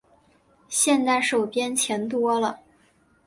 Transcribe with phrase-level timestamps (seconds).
[0.67, 2.61] 现在手边钱多了